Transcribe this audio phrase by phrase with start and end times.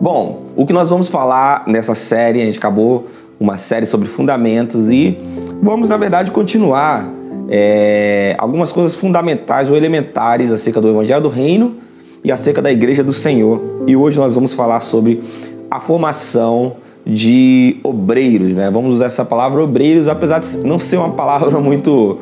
[0.00, 3.08] Bom, o que nós vamos falar nessa série, a gente acabou
[3.40, 5.18] uma série sobre fundamentos e
[5.62, 7.08] vamos, na verdade, continuar
[7.48, 11.76] é, algumas coisas fundamentais ou elementares acerca do Evangelho do Reino
[12.22, 13.84] e acerca da Igreja do Senhor.
[13.86, 15.22] E hoje nós vamos falar sobre
[15.70, 16.74] a formação
[17.06, 18.70] de obreiros, né?
[18.70, 22.18] Vamos usar essa palavra obreiros, apesar de não ser uma palavra muito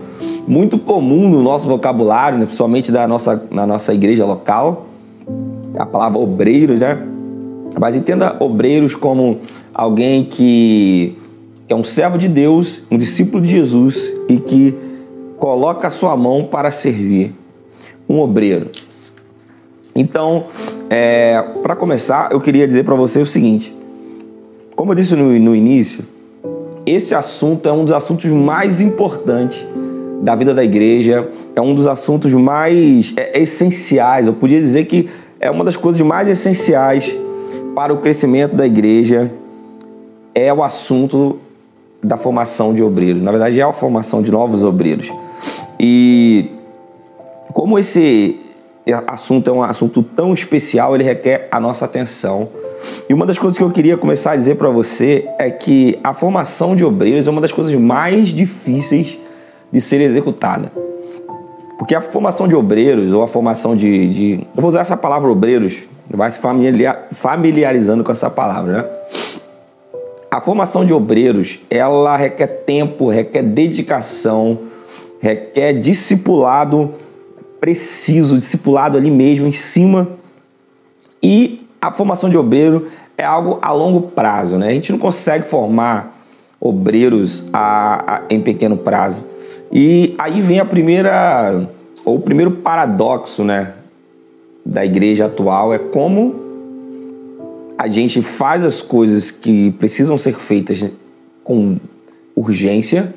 [0.47, 2.45] muito comum no nosso vocabulário, né?
[2.45, 4.85] principalmente da nossa, na nossa igreja local,
[5.79, 6.99] a palavra obreiros, né?
[7.79, 9.39] Mas entenda obreiros como
[9.73, 11.17] alguém que
[11.69, 14.75] é um servo de Deus, um discípulo de Jesus e que
[15.39, 17.33] coloca a sua mão para servir.
[18.09, 18.69] Um obreiro.
[19.95, 20.45] Então,
[20.91, 23.75] é, para começar, eu queria dizer para você o seguinte:
[24.77, 26.05] como eu disse no, no início,
[26.85, 29.65] esse assunto é um dos assuntos mais importantes
[30.21, 34.27] da vida da igreja, é um dos assuntos mais é, essenciais.
[34.27, 35.09] Eu podia dizer que
[35.41, 37.17] é uma das coisas mais essenciais
[37.75, 39.31] para o crescimento da igreja
[40.35, 41.39] é o assunto
[42.03, 43.23] da formação de obreiros.
[43.23, 45.13] Na verdade, é a formação de novos obreiros.
[45.81, 46.51] E
[47.53, 48.39] como esse
[49.07, 52.49] assunto é um assunto tão especial, ele requer a nossa atenção.
[53.09, 56.13] E uma das coisas que eu queria começar a dizer para você é que a
[56.13, 59.19] formação de obreiros é uma das coisas mais difíceis
[59.73, 60.71] de ser executada.
[61.79, 64.09] Porque a formação de obreiros, ou a formação de.
[64.09, 65.83] de eu vou usar essa palavra obreiros,
[66.15, 66.41] vai se
[67.13, 68.85] familiarizando com essa palavra, né?
[70.31, 74.59] A formação de obreiros, ela requer tempo, requer dedicação,
[75.21, 76.93] requer discipulado
[77.61, 80.09] preciso, discipulado ali mesmo, em cima.
[81.23, 84.69] E a formação de obreiro é algo a longo prazo, né?
[84.69, 86.15] A gente não consegue formar
[86.61, 89.25] obreiros a, a, em pequeno prazo.
[89.73, 91.67] E aí vem a primeira,
[92.05, 93.73] ou o primeiro paradoxo, né,
[94.65, 96.35] da igreja atual é como
[97.77, 100.85] a gente faz as coisas que precisam ser feitas
[101.43, 101.77] com
[102.35, 103.13] urgência,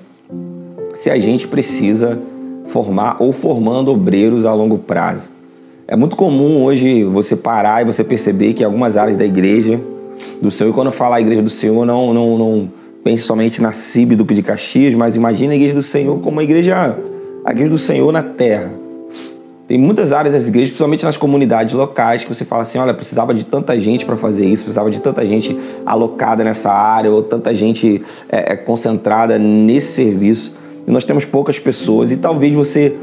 [0.93, 2.19] se a gente precisa
[2.67, 5.29] formar ou formando obreiros a longo prazo.
[5.87, 9.79] É muito comum hoje você parar e você perceber que algumas áreas da igreja
[10.41, 12.71] do Senhor, e quando eu a igreja do Senhor, não, não, não
[13.03, 16.43] pense somente na CIB do de Caxias, mas imagine a igreja do Senhor como a
[16.43, 16.97] igreja,
[17.45, 18.86] a igreja do Senhor na terra.
[19.67, 23.33] Tem muitas áreas das igrejas, principalmente nas comunidades locais, que você fala assim: olha, precisava
[23.33, 27.53] de tanta gente para fazer isso, precisava de tanta gente alocada nessa área, ou tanta
[27.53, 30.55] gente é, concentrada nesse serviço.
[30.87, 32.95] E nós temos poucas pessoas, e talvez você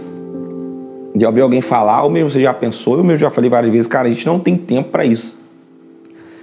[1.15, 3.87] já ouviu alguém falar, ou mesmo você já pensou, eu mesmo já falei várias vezes,
[3.87, 5.37] cara, a gente não tem tempo para isso.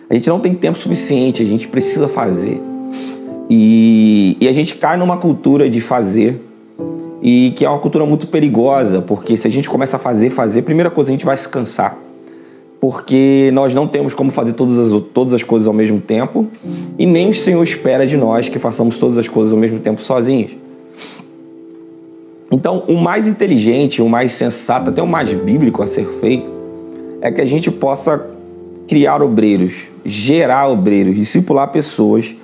[0.08, 2.62] A gente não tem tempo suficiente, a gente precisa fazer.
[3.50, 6.40] E, e a gente cai numa cultura de fazer
[7.22, 10.64] e que é uma cultura muito perigosa, porque se a gente começa a fazer, fazer,
[10.64, 11.98] primeira coisa, a gente vai se cansar.
[12.80, 16.48] Porque nós não temos como fazer todas as, todas as coisas ao mesmo tempo
[16.98, 20.02] e nem o Senhor espera de nós que façamos todas as coisas ao mesmo tempo
[20.02, 20.52] sozinhos.
[22.52, 26.52] Então, o mais inteligente, o mais sensato, até o mais bíblico a ser feito,
[27.22, 28.28] é que a gente possa
[28.88, 32.36] criar obreiros, gerar obreiros, discipular pessoas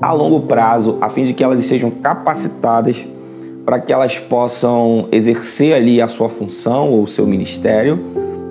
[0.00, 3.06] a longo prazo, a fim de que elas estejam capacitadas
[3.66, 7.98] para que elas possam exercer ali a sua função ou o seu ministério.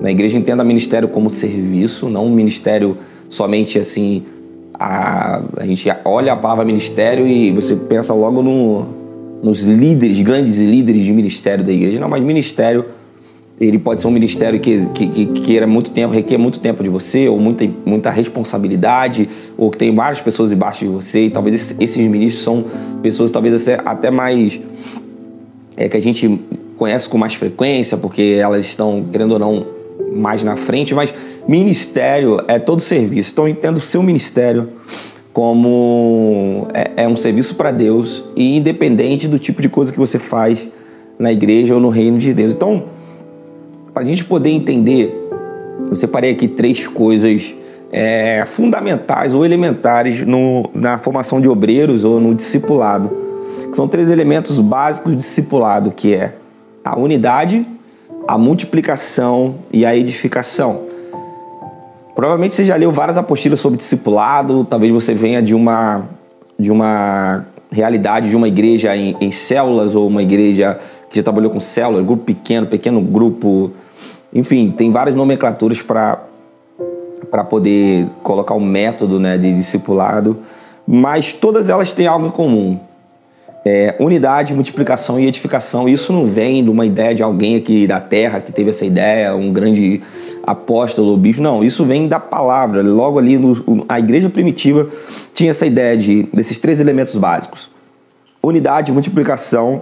[0.01, 2.97] Na igreja entenda ministério como serviço, não um ministério
[3.29, 4.23] somente assim.
[4.73, 8.85] A, a gente olha a palavra ministério e você pensa logo no,
[9.41, 11.97] nos líderes, grandes líderes de ministério da igreja.
[11.97, 12.83] Não, mas ministério,
[13.57, 16.89] ele pode ser um ministério que, que, que queira muito tempo, requer muito tempo de
[16.89, 21.73] você, ou muita, muita responsabilidade, ou que tem várias pessoas embaixo de você, e talvez
[21.79, 22.65] esses ministros são
[23.01, 24.59] pessoas talvez até mais.
[25.77, 26.39] É, que a gente
[26.77, 29.65] conhece com mais frequência, porque elas estão, querendo ou não,
[30.13, 31.13] mais na frente, mas
[31.47, 33.31] ministério é todo serviço.
[33.31, 34.69] Então, entendo o seu ministério
[35.33, 40.17] como é, é um serviço para Deus e independente do tipo de coisa que você
[40.17, 40.67] faz
[41.19, 42.53] na igreja ou no reino de Deus.
[42.53, 42.83] Então,
[43.93, 45.13] para a gente poder entender,
[45.89, 47.53] eu separei aqui três coisas
[47.91, 53.24] é, fundamentais ou elementares no, na formação de obreiros ou no discipulado.
[53.75, 56.33] São três elementos básicos do discipulado, que é
[56.81, 57.67] a unidade,
[58.25, 60.83] a multiplicação e a edificação.
[62.15, 66.03] Provavelmente você já leu várias apostilas sobre discipulado, talvez você venha de uma,
[66.57, 70.79] de uma realidade de uma igreja em, em células ou uma igreja
[71.09, 73.73] que já trabalhou com células, grupo pequeno, pequeno grupo,
[74.33, 76.23] enfim, tem várias nomenclaturas para
[77.29, 80.37] para poder colocar o um método né, de discipulado,
[80.87, 82.79] mas todas elas têm algo em comum.
[83.67, 85.89] É, unidade, multiplicação e edificação.
[85.89, 89.35] Isso não vem de uma ideia de alguém aqui da Terra que teve essa ideia,
[89.35, 90.03] um grande
[90.43, 91.41] apóstolo ou bispo.
[91.41, 92.83] Não, isso vem da palavra.
[92.83, 94.87] Logo ali, no, a igreja primitiva
[95.33, 97.71] tinha essa ideia de, desses três elementos básicos:
[98.43, 99.81] unidade, multiplicação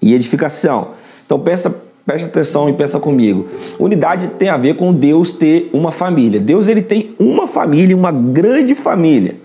[0.00, 0.92] e edificação.
[1.26, 1.74] Então, pensa,
[2.06, 3.46] presta atenção e pensa comigo.
[3.78, 6.40] Unidade tem a ver com Deus ter uma família.
[6.40, 9.36] Deus ele tem uma família, uma grande família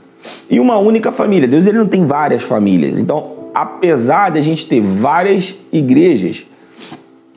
[0.50, 1.46] e uma única família.
[1.46, 2.98] Deus ele não tem várias famílias.
[2.98, 6.46] Então, apesar de a gente ter várias igrejas,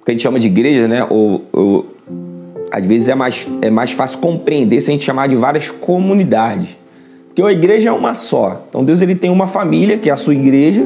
[0.04, 1.06] que a gente chama de igreja, né?
[1.08, 1.96] Ou, ou,
[2.70, 6.76] às vezes é mais, é mais fácil compreender se a gente chamar de várias comunidades.
[7.28, 8.64] Porque a igreja é uma só.
[8.68, 10.84] Então Deus ele tem uma família, que é a sua igreja,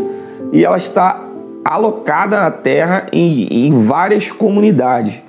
[0.52, 1.24] e ela está
[1.64, 5.20] alocada na terra em, em várias comunidades.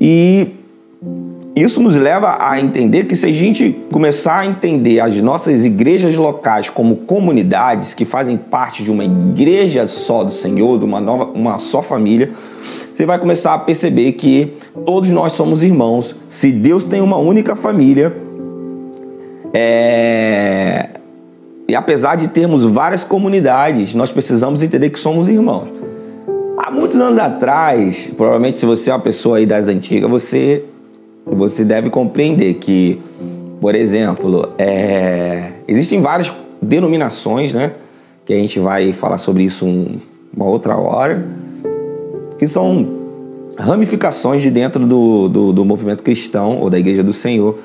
[0.00, 0.48] E
[1.56, 6.14] isso nos leva a entender que se a gente começar a entender as nossas igrejas
[6.14, 11.24] locais como comunidades que fazem parte de uma igreja só do Senhor, de uma nova,
[11.24, 12.30] uma só família,
[12.94, 14.52] você vai começar a perceber que
[14.84, 16.14] todos nós somos irmãos.
[16.28, 18.14] Se Deus tem uma única família,
[19.54, 20.90] é...
[21.66, 25.68] e apesar de termos várias comunidades, nós precisamos entender que somos irmãos.
[26.58, 30.62] Há muitos anos atrás, provavelmente se você é uma pessoa aí das antigas, você,
[31.26, 33.00] você deve compreender que,
[33.60, 35.52] por exemplo, é...
[35.66, 36.32] existem várias
[36.62, 37.72] denominações, né?
[38.24, 39.98] Que a gente vai falar sobre isso um,
[40.34, 41.26] uma outra hora
[42.38, 42.86] que são
[43.58, 47.58] ramificações de dentro do, do, do, movimento cristão ou da Igreja do Senhor,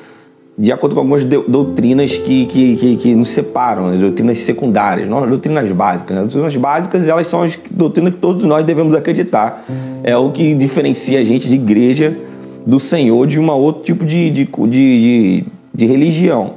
[0.58, 5.24] de acordo com algumas doutrinas que, que, que, que nos separam, as doutrinas secundárias, não
[5.24, 6.18] as doutrinas básicas.
[6.18, 9.66] As doutrinas básicas elas são as doutrinas que todos nós devemos acreditar.
[10.04, 12.18] É o que diferencia a gente de igreja
[12.66, 15.44] do Senhor de um outro tipo de, de, de, de,
[15.74, 16.54] de religião.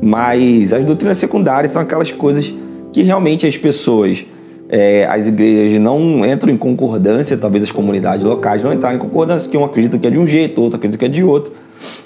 [0.00, 2.52] Mas as doutrinas secundárias são aquelas coisas
[2.92, 4.24] que realmente as pessoas
[4.72, 9.50] é, as igrejas não entram em concordância, talvez as comunidades locais não entrarem em concordância,
[9.50, 11.52] que um acredita que é de um jeito, outro acredita que é de outro.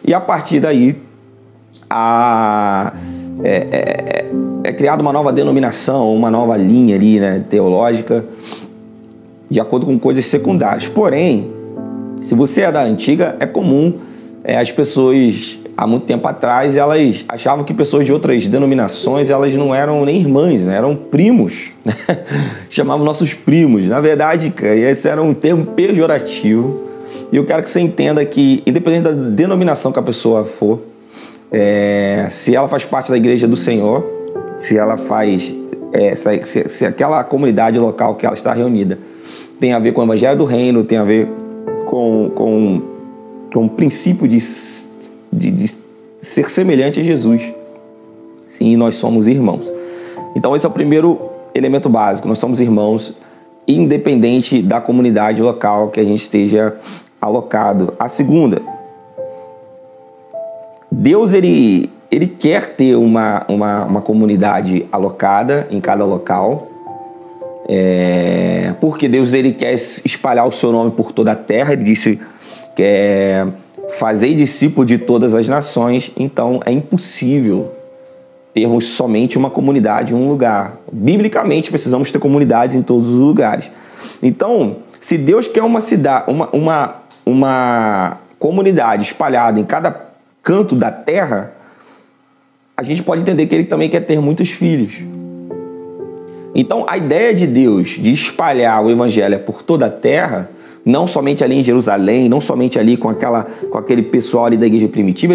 [0.05, 0.97] E a partir daí,
[1.89, 2.93] a,
[3.45, 4.27] é, é,
[4.65, 8.25] é criada uma nova denominação, uma nova linha ali, né, teológica,
[9.49, 10.89] de acordo com coisas secundárias.
[10.89, 11.49] Porém,
[12.27, 14.01] se você é da antiga, é comum
[14.43, 19.55] é, as pessoas há muito tempo atrás, elas achavam que pessoas de outras denominações, elas
[19.55, 20.77] não eram nem irmãs, né?
[20.77, 21.69] eram primos.
[21.85, 21.95] Né?
[22.69, 23.87] Chamavam nossos primos.
[23.87, 26.89] Na verdade, esse era um termo pejorativo.
[27.31, 30.81] E eu quero que você entenda que, independente da denominação que a pessoa for,
[31.53, 34.05] é, se ela faz parte da igreja do Senhor,
[34.57, 35.55] se ela faz,
[35.93, 38.99] é, se, se aquela comunidade local que ela está reunida
[39.61, 41.46] tem a ver com o evangelho do reino, tem a ver
[41.87, 42.83] com, com,
[43.53, 44.39] com o princípio de
[45.37, 45.79] de, de
[46.21, 47.43] ser semelhante a Jesus.
[48.49, 49.71] Sim, nós somos irmãos.
[50.35, 51.19] Então, esse é o primeiro
[51.55, 52.29] elemento básico.
[52.29, 53.15] Nós somos irmãos,
[53.67, 56.77] independente da comunidade local que a gente esteja
[57.21, 57.95] alocado.
[57.99, 58.63] A segunda,
[60.91, 66.69] Deus ele, ele quer ter uma, uma, uma comunidade alocada em cada local.
[67.69, 71.73] É, porque Deus ele quer espalhar o seu nome por toda a terra.
[71.73, 72.21] Ele disse
[72.75, 73.47] que é,
[73.89, 77.73] Fazei discípulo de todas as nações, então é impossível
[78.53, 80.77] termos somente uma comunidade em um lugar.
[80.91, 83.71] Biblicamente, precisamos ter comunidades em todos os lugares.
[84.23, 89.95] Então, se Deus quer uma cidade, uma, uma, uma comunidade espalhada em cada
[90.43, 91.53] canto da terra,
[92.77, 94.95] a gente pode entender que ele também quer ter muitos filhos.
[96.59, 100.49] Então, a ideia de Deus de espalhar o evangelho por toda a terra
[100.83, 104.67] não somente ali em Jerusalém, não somente ali com, aquela, com aquele pessoal ali da
[104.67, 105.35] igreja primitiva.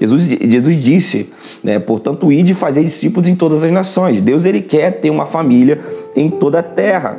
[0.00, 1.30] Jesus, Jesus disse,
[1.62, 4.20] né, portanto, ir de fazer discípulos em todas as nações.
[4.20, 5.78] Deus ele quer ter uma família
[6.16, 7.16] em toda a terra.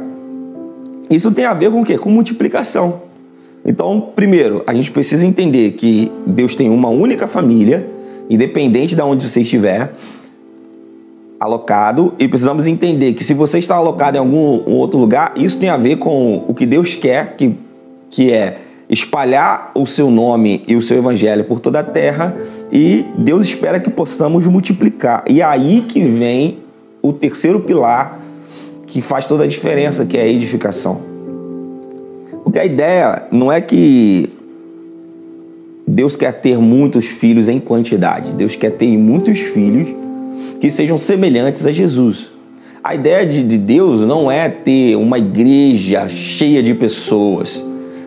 [1.09, 1.97] Isso tem a ver com o quê?
[1.97, 3.03] Com multiplicação.
[3.63, 7.87] Então, primeiro, a gente precisa entender que Deus tem uma única família,
[8.29, 9.93] independente de onde você estiver
[11.39, 15.69] alocado, e precisamos entender que se você está alocado em algum outro lugar, isso tem
[15.69, 17.55] a ver com o que Deus quer, que,
[18.09, 18.57] que é
[18.89, 22.35] espalhar o seu nome e o seu evangelho por toda a terra,
[22.71, 25.23] e Deus espera que possamos multiplicar.
[25.29, 26.57] E é aí que vem
[27.01, 28.19] o terceiro pilar
[28.85, 31.01] que faz toda a diferença, que é a edificação.
[32.43, 34.29] Porque a ideia não é que
[35.87, 38.31] Deus quer ter muitos filhos em quantidade.
[38.31, 39.87] Deus quer ter muitos filhos
[40.59, 42.27] que sejam semelhantes a Jesus.
[42.83, 47.63] A ideia de Deus não é ter uma igreja cheia de pessoas,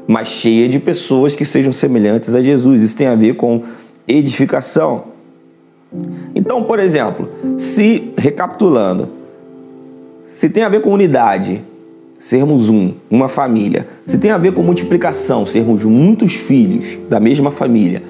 [0.06, 2.82] mas cheia de pessoas que sejam semelhantes a Jesus.
[2.82, 3.62] Isso tem a ver com
[4.08, 5.04] edificação.
[6.34, 9.08] Então, por exemplo, se, recapitulando,
[10.26, 11.62] se tem a ver com unidade,
[12.18, 13.86] sermos um, uma família.
[14.06, 18.02] Se tem a ver com multiplicação, sermos muitos filhos da mesma família.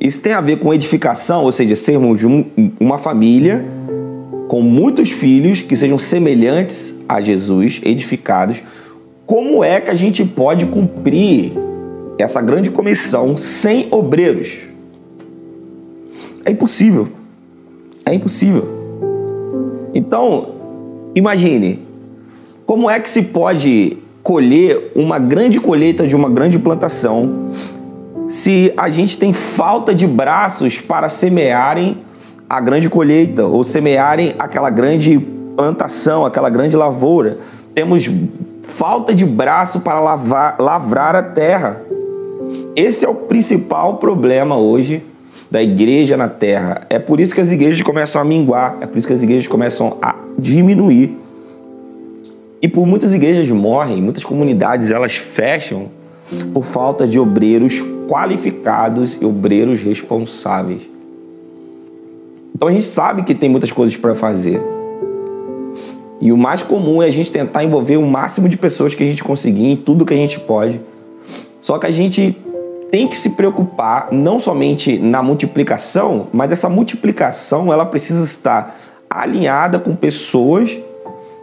[0.00, 2.44] Isso tem a ver com edificação, ou seja, sermos um,
[2.78, 3.64] uma família
[4.46, 8.62] com muitos filhos que sejam semelhantes a Jesus, edificados.
[9.26, 11.52] Como é que a gente pode cumprir
[12.16, 14.56] essa grande comissão sem obreiros?
[16.44, 17.08] É impossível.
[18.06, 18.66] É impossível.
[19.94, 20.54] Então,
[21.14, 21.80] imagine,
[22.64, 27.50] como é que se pode colher uma grande colheita de uma grande plantação
[28.28, 31.96] se a gente tem falta de braços para semearem
[32.48, 35.18] a grande colheita ou semearem aquela grande
[35.56, 37.38] plantação, aquela grande lavoura.
[37.74, 38.08] Temos
[38.62, 41.80] falta de braço para lavar, lavrar a terra.
[42.76, 45.02] Esse é o principal problema hoje
[45.50, 46.86] da igreja na terra.
[46.90, 49.46] É por isso que as igrejas começam a minguar, é por isso que as igrejas
[49.46, 51.16] começam a diminuir.
[52.60, 55.86] E por muitas igrejas morrem, muitas comunidades elas fecham
[56.52, 60.82] por falta de obreiros qualificados e obreiros responsáveis.
[62.54, 64.60] Então a gente sabe que tem muitas coisas para fazer.
[66.20, 69.06] E o mais comum é a gente tentar envolver o máximo de pessoas que a
[69.06, 70.80] gente conseguir em tudo que a gente pode.
[71.60, 72.36] Só que a gente
[72.90, 78.76] tem que se preocupar não somente na multiplicação, mas essa multiplicação ela precisa estar
[79.08, 80.76] alinhada com pessoas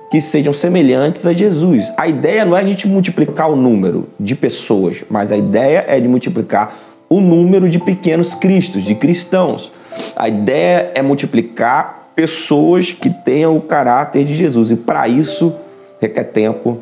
[0.10, 1.92] que sejam semelhantes a Jesus.
[1.98, 6.00] A ideia não é a gente multiplicar o número de pessoas, mas a ideia é
[6.00, 6.76] de multiplicar
[7.10, 9.72] o número de pequenos cristos, de cristãos.
[10.16, 14.72] A ideia é multiplicar pessoas que tenham o caráter de Jesus.
[14.72, 15.54] E para isso
[16.00, 16.80] requer tempo,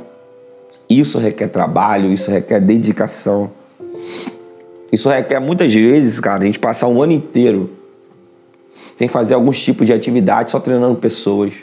[0.89, 3.49] isso requer trabalho, isso requer dedicação.
[4.91, 7.69] Isso requer muitas vezes, cara, a gente passar um ano inteiro
[8.97, 11.53] sem fazer alguns tipos de atividade, só treinando pessoas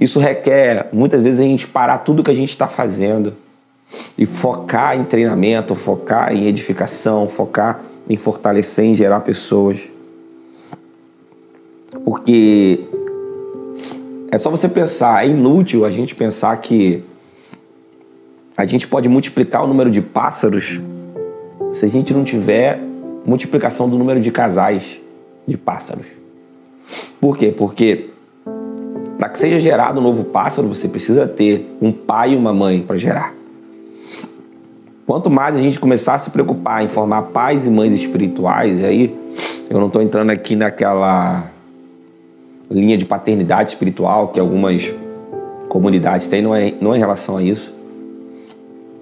[0.00, 3.34] isso requer muitas vezes a gente parar tudo que a gente está fazendo
[4.18, 9.88] e focar em treinamento, focar em edificação, focar em fortalecer, em gerar pessoas.
[12.04, 12.84] Porque
[14.30, 17.02] é só você pensar, é inútil a gente pensar que
[18.56, 20.80] a gente pode multiplicar o número de pássaros
[21.72, 22.80] se a gente não tiver
[23.24, 24.82] multiplicação do número de casais
[25.46, 26.06] de pássaros.
[27.20, 27.52] Por quê?
[27.56, 28.10] Porque
[29.18, 32.80] para que seja gerado um novo pássaro, você precisa ter um pai e uma mãe
[32.82, 33.32] para gerar.
[35.06, 39.14] Quanto mais a gente começar a se preocupar em formar pais e mães espirituais, aí
[39.68, 41.44] eu não estou entrando aqui naquela
[42.70, 44.92] linha de paternidade espiritual que algumas
[45.68, 47.72] comunidades têm, não é, não é em relação a isso,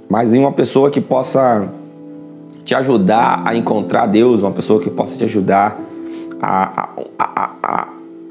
[0.09, 1.69] mas em uma pessoa que possa
[2.65, 5.79] te ajudar a encontrar Deus, uma pessoa que possa te ajudar
[6.41, 6.89] a,
[7.19, 7.89] a, a, a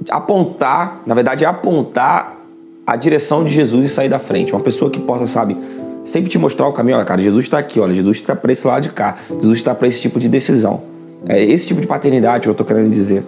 [0.09, 2.37] apontar, na verdade, apontar
[2.85, 4.53] a direção de Jesus e sair da frente.
[4.53, 5.55] Uma pessoa que possa, sabe,
[6.03, 6.97] sempre te mostrar o caminho.
[6.97, 9.17] Olha, cara, Jesus está aqui, olha, Jesus está para esse lado de cá.
[9.29, 10.81] Jesus está para esse tipo de decisão.
[11.27, 13.23] É esse tipo de paternidade que eu estou querendo dizer.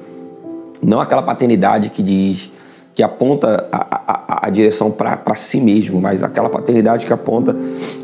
[0.82, 2.52] Não aquela paternidade que diz,
[2.96, 7.56] que aponta a, a, a direção para si mesmo, mas aquela paternidade que aponta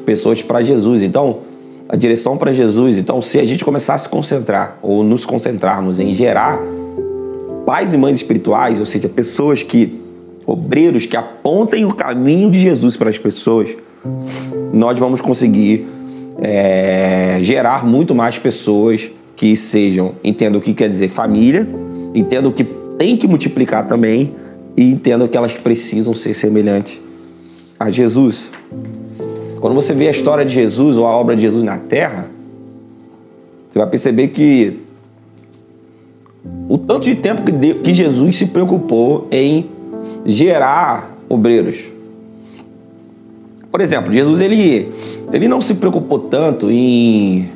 [0.05, 1.01] pessoas para Jesus.
[1.01, 1.39] Então,
[1.89, 2.97] a direção para Jesus.
[2.97, 6.61] Então, se a gente começar a se concentrar ou nos concentrarmos em gerar
[7.69, 10.01] pais e mães espirituais, ou seja, pessoas que,
[10.43, 13.77] obreiros que apontem o caminho de Jesus para as pessoas,
[14.73, 15.85] nós vamos conseguir
[16.39, 21.69] é, gerar muito mais pessoas que sejam, entendam o que quer dizer família,
[22.15, 22.63] entendam que
[22.97, 24.33] tem que multiplicar também
[24.75, 26.99] e entendam que elas precisam ser semelhantes
[27.79, 28.49] a Jesus.
[29.61, 32.31] Quando você vê a história de Jesus ou a obra de Jesus na terra,
[33.69, 34.88] você vai perceber que
[36.67, 39.65] o tanto de tempo que, Deus, que Jesus se preocupou em
[40.25, 41.77] gerar obreiros.
[43.71, 44.91] Por exemplo, Jesus ele,
[45.31, 47.49] ele não se preocupou tanto em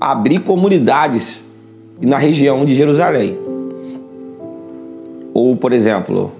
[0.00, 1.40] abrir comunidades
[2.00, 3.38] na região de Jerusalém.
[5.32, 6.32] Ou, por exemplo,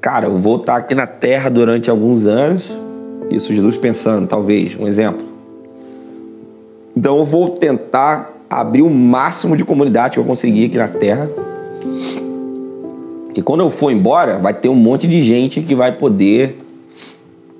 [0.00, 2.70] cara, eu vou estar aqui na terra durante alguns anos,
[3.30, 5.22] isso Jesus pensando, talvez, um exemplo.
[6.96, 11.30] Então eu vou tentar abrir o máximo de comunidade que eu conseguir aqui na Terra.
[13.32, 16.60] Que quando eu for embora, vai ter um monte de gente que vai poder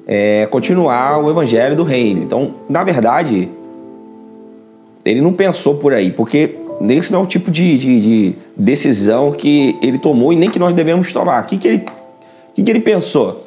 [0.05, 2.21] é, continuar o evangelho do reino.
[2.25, 3.49] Então, na verdade,
[5.05, 6.57] ele não pensou por aí, porque
[6.89, 10.59] esse não é o tipo de, de, de decisão que ele tomou e nem que
[10.59, 11.45] nós devemos tomar.
[11.45, 11.85] O que, que, ele,
[12.53, 13.47] que, que ele pensou?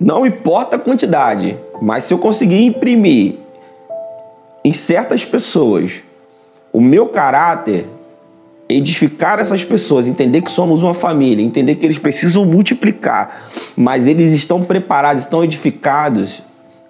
[0.00, 3.43] Não importa a quantidade, mas se eu conseguir imprimir
[4.64, 5.92] em certas pessoas
[6.72, 7.86] o meu caráter,
[8.68, 14.32] edificar essas pessoas, entender que somos uma família, entender que eles precisam multiplicar, mas eles
[14.32, 16.42] estão preparados, estão edificados,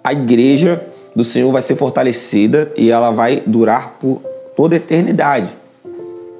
[0.03, 0.83] a igreja
[1.15, 4.21] do Senhor vai ser fortalecida e ela vai durar por
[4.55, 5.49] toda a eternidade.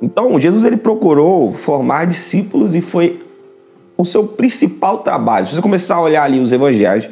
[0.02, 3.20] Então, Jesus ele procurou formar discípulos e foi
[3.98, 5.46] o seu principal trabalho.
[5.46, 7.08] Se você começar a olhar ali os evangelhos,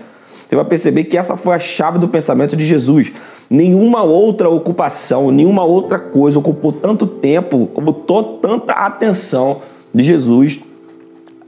[0.48, 3.12] você vai perceber que essa foi a chave do pensamento de Jesus.
[3.53, 7.93] Nenhuma outra ocupação, nenhuma outra coisa ocupou tanto tempo, ocupou
[8.41, 9.62] tanta atenção
[9.93, 10.60] de Jesus,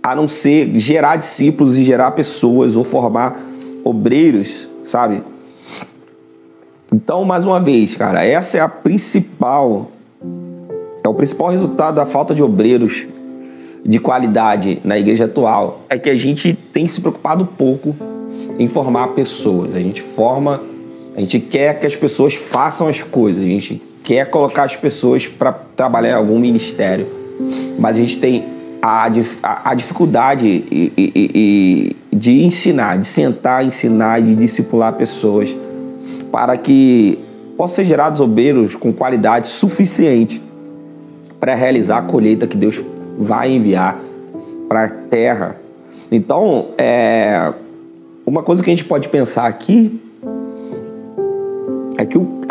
[0.03, 3.41] a não ser gerar discípulos e gerar pessoas ou formar
[3.83, 5.23] obreiros, sabe?
[6.93, 9.89] Então, mais uma vez, cara, essa é a principal
[11.03, 13.07] é o principal resultado da falta de obreiros
[13.83, 17.95] de qualidade na igreja atual é que a gente tem se preocupado pouco
[18.59, 19.73] em formar pessoas.
[19.73, 20.61] A gente forma,
[21.15, 25.25] a gente quer que as pessoas façam as coisas, a gente quer colocar as pessoas
[25.25, 27.07] para trabalhar em algum ministério,
[27.79, 28.43] mas a gente tem
[28.81, 29.09] a,
[29.41, 35.55] a, a dificuldade e, e, e, de ensinar, de sentar, ensinar, de discipular pessoas
[36.31, 37.17] para que
[37.55, 40.41] possam ser gerados obreiros com qualidade suficiente
[41.39, 42.81] para realizar a colheita que Deus
[43.17, 43.97] vai enviar
[44.67, 45.55] para a terra.
[46.11, 47.53] Então, é,
[48.25, 50.01] uma coisa que a gente pode pensar aqui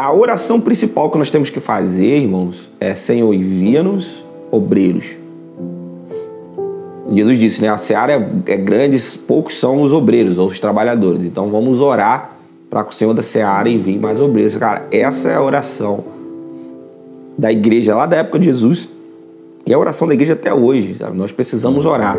[0.04, 5.06] a oração principal que nós temos que fazer, irmãos, é Senhor, envia-nos obreiros.
[7.10, 7.70] Jesus disse, né?
[7.70, 11.24] A seara é, é grande, poucos são os obreiros ou os trabalhadores.
[11.24, 12.32] Então vamos orar
[12.68, 14.54] para que o Senhor da seara envie mais obreiros.
[14.58, 16.04] Cara, essa é a oração
[17.38, 18.86] da igreja lá da época de Jesus
[19.64, 20.96] e a oração da igreja até hoje.
[20.98, 21.16] Sabe?
[21.16, 22.18] Nós precisamos orar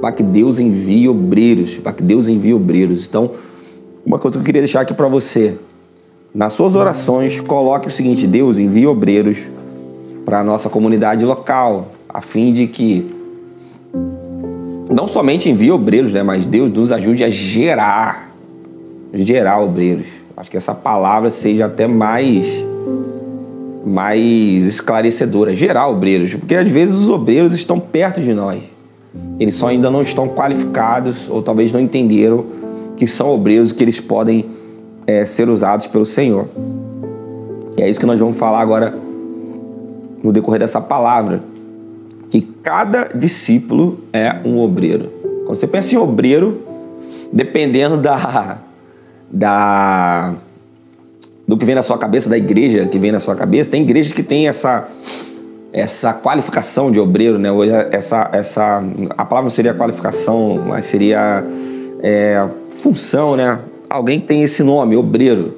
[0.00, 3.06] para que Deus envie obreiros, para que Deus envie obreiros.
[3.06, 3.30] Então,
[4.04, 5.56] uma coisa que eu queria deixar aqui para você,
[6.36, 9.46] nas suas orações, coloque o seguinte: Deus envie obreiros
[10.22, 13.10] para a nossa comunidade local, a fim de que
[14.90, 18.30] não somente envie obreiros, né, mas Deus nos ajude a gerar,
[19.14, 20.04] gerar obreiros.
[20.36, 22.46] Acho que essa palavra seja até mais
[23.86, 28.60] mais esclarecedora, gerar obreiros, porque às vezes os obreiros estão perto de nós.
[29.40, 32.44] Eles só ainda não estão qualificados ou talvez não entenderam
[32.96, 34.44] que são obreiros que eles podem
[35.06, 36.48] é, ser usados pelo Senhor.
[37.76, 38.94] E é isso que nós vamos falar agora
[40.22, 41.42] no decorrer dessa palavra,
[42.30, 45.08] que cada discípulo é um obreiro.
[45.46, 46.60] Quando você pensa em obreiro,
[47.32, 48.58] dependendo da
[49.30, 50.34] da
[51.46, 53.70] do que vem na sua cabeça, da igreja que vem na sua cabeça.
[53.70, 54.88] Tem igrejas que têm essa
[55.72, 57.52] essa qualificação de obreiro, né?
[57.52, 61.44] Hoje essa essa a palavra não seria qualificação, mas seria
[62.02, 63.60] é, função, né?
[63.88, 65.54] Alguém tem esse nome, obreiro.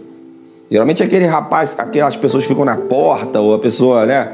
[0.70, 4.32] Geralmente aquele rapaz, aquelas pessoas ficam na porta ou a pessoa, né?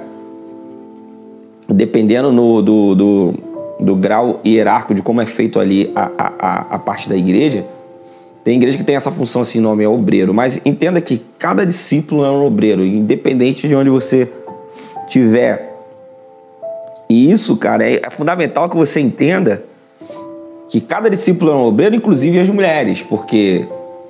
[1.68, 3.34] Dependendo no, do, do,
[3.78, 7.64] do grau hierárquico de como é feito ali a, a, a parte da igreja,
[8.44, 12.24] tem igreja que tem essa função assim, nome é obreiro, mas entenda que cada discípulo
[12.24, 14.30] é um obreiro, independente de onde você
[15.08, 15.72] tiver.
[17.08, 19.62] E isso, cara, é, é fundamental que você entenda
[20.68, 23.64] que cada discípulo é um obreiro, inclusive as mulheres, porque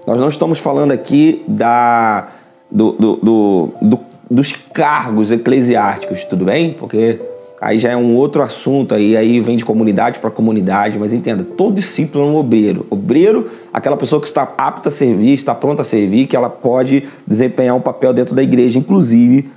[0.06, 2.28] nós não estamos falando aqui da,
[2.70, 6.72] do, do, do, do dos cargos eclesiásticos, tudo bem?
[6.72, 7.20] Porque
[7.60, 11.44] aí já é um outro assunto, aí, aí vem de comunidade para comunidade, mas entenda,
[11.44, 12.86] todo discípulo é um obreiro.
[12.90, 17.04] Obreiro, aquela pessoa que está apta a servir, está pronta a servir, que ela pode
[17.26, 19.48] desempenhar um papel dentro da igreja, inclusive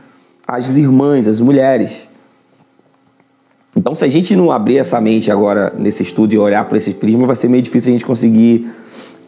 [0.48, 2.08] as irmãs, as mulheres.
[3.76, 6.92] Então, se a gente não abrir essa mente agora nesse estudo e olhar para esse
[6.94, 8.68] prisma, vai ser meio difícil a gente conseguir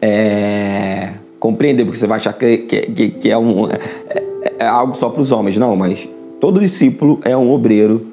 [0.00, 5.08] é, compreender, porque você vai achar que, que, que é, um, é, é algo só
[5.08, 5.56] para os homens.
[5.56, 6.08] Não, mas
[6.40, 8.06] todo discípulo é um obreiro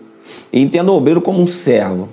[0.52, 2.10] e entenda o obreiro como um servo.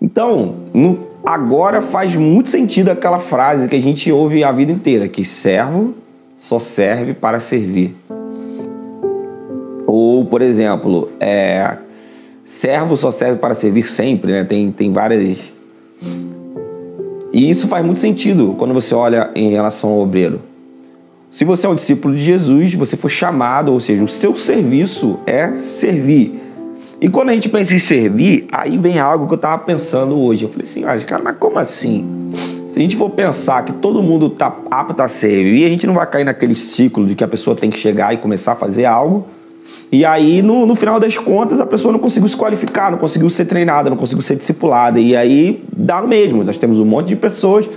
[0.00, 5.08] Então, no, agora faz muito sentido aquela frase que a gente ouve a vida inteira,
[5.08, 5.94] que servo
[6.38, 7.94] só serve para servir.
[9.86, 11.76] Ou, por exemplo, é,
[12.44, 14.44] servo só serve para servir sempre, né?
[14.44, 15.52] Tem, tem várias.
[17.32, 20.40] E isso faz muito sentido quando você olha em relação ao obreiro.
[21.30, 25.18] Se você é um discípulo de Jesus, você foi chamado, ou seja, o seu serviço
[25.26, 26.38] é servir.
[27.00, 30.44] E quando a gente pensa em servir, aí vem algo que eu estava pensando hoje.
[30.44, 32.06] Eu falei assim, ah, cara, mas como assim?
[32.70, 35.94] Se a gente for pensar que todo mundo está apto a servir, a gente não
[35.94, 38.84] vai cair naquele ciclo de que a pessoa tem que chegar e começar a fazer
[38.84, 39.26] algo.
[39.90, 43.28] E aí, no, no final das contas, a pessoa não conseguiu se qualificar, não conseguiu
[43.28, 44.98] ser treinada, não conseguiu ser discipulada.
[44.98, 46.42] E aí dá no mesmo.
[46.42, 47.68] Nós temos um monte de pessoas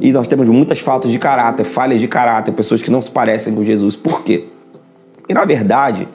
[0.00, 3.54] e nós temos muitas faltas de caráter, falhas de caráter, pessoas que não se parecem
[3.54, 3.96] com Jesus.
[3.96, 4.44] Por quê?
[5.16, 6.06] Porque, na verdade,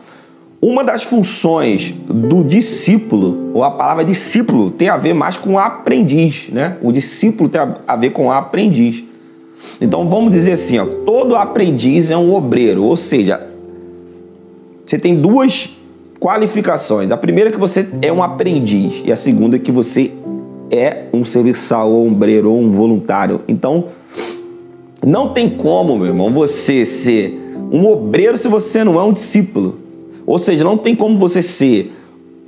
[0.62, 6.47] uma das funções do discípulo, ou a palavra discípulo, tem a ver mais com aprendiz,
[6.49, 6.77] né?
[6.81, 9.03] O discípulo tem a ver com aprendiz.
[9.81, 13.50] Então vamos dizer assim, ó, todo aprendiz é um obreiro, ou seja,
[14.91, 15.69] você tem duas
[16.19, 17.12] qualificações.
[17.12, 20.12] A primeira é que você é um aprendiz e a segunda é que você
[20.69, 23.39] é um serviçal, ou um obreiro, ou um voluntário.
[23.47, 23.86] Então,
[25.01, 27.39] não tem como, meu irmão, você ser
[27.71, 29.80] um obreiro se você não é um discípulo.
[30.27, 31.93] Ou seja, não tem como você ser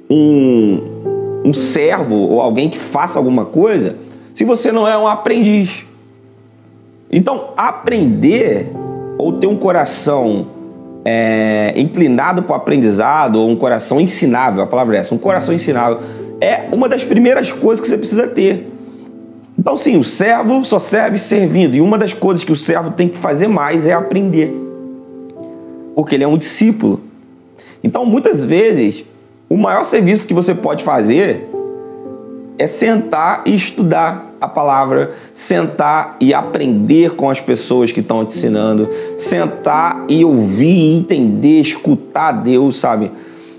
[0.10, 3.96] um, um servo ou alguém que faça alguma coisa
[4.36, 5.86] se você não é um aprendiz.
[7.10, 8.70] Então, aprender
[9.18, 10.48] ou ter um coração
[11.06, 15.54] é, inclinado para o aprendizado ou um coração ensinável, a palavra é essa, um coração
[15.54, 16.00] ensinável,
[16.40, 18.70] é uma das primeiras coisas que você precisa ter.
[19.58, 23.08] Então, sim, o servo só serve servindo, e uma das coisas que o servo tem
[23.08, 24.54] que fazer mais é aprender,
[25.96, 27.02] porque ele é um discípulo.
[27.84, 29.04] Então, muitas vezes,
[29.50, 31.50] o maior serviço que você pode fazer
[32.58, 38.38] é sentar e estudar a palavra, sentar e aprender com as pessoas que estão te
[38.38, 43.12] ensinando, sentar e ouvir, entender, escutar Deus, sabe?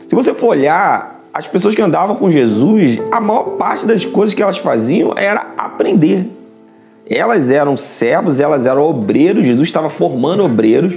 [0.09, 4.35] Se você for olhar, as pessoas que andavam com Jesus, a maior parte das coisas
[4.35, 6.29] que elas faziam era aprender.
[7.09, 10.95] Elas eram servos, elas eram obreiros, Jesus estava formando obreiros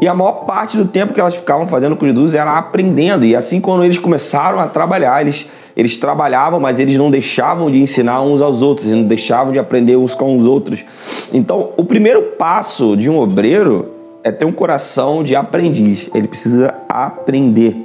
[0.00, 3.24] e a maior parte do tempo que elas ficavam fazendo com Jesus era aprendendo.
[3.24, 7.80] E assim, quando eles começaram a trabalhar, eles, eles trabalhavam, mas eles não deixavam de
[7.80, 10.84] ensinar uns aos outros, eles não deixavam de aprender uns com os outros.
[11.32, 16.08] Então, o primeiro passo de um obreiro é ter um coração de aprendiz.
[16.14, 17.84] Ele precisa aprender.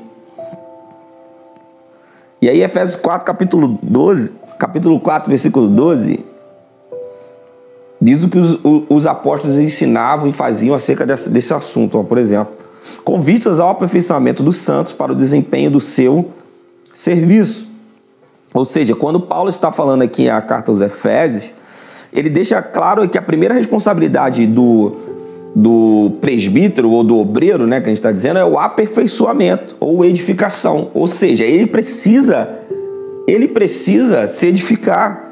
[2.39, 6.32] E aí, Efésios 4, capítulo 12, capítulo 4, versículo 12,
[8.03, 12.53] Diz o que os, os apóstolos ensinavam e faziam acerca desse, desse assunto, por exemplo.
[13.01, 16.29] Com vistas ao aperfeiçoamento dos santos para o desempenho do seu
[16.93, 17.65] serviço.
[18.53, 21.53] Ou seja, quando Paulo está falando aqui a carta aos Efésios,
[22.11, 24.97] ele deixa claro que a primeira responsabilidade do,
[25.55, 30.03] do presbítero ou do obreiro, né, que a gente está dizendo, é o aperfeiçoamento ou
[30.03, 30.89] edificação.
[30.93, 32.49] Ou seja, ele precisa,
[33.25, 35.22] ele precisa se edificar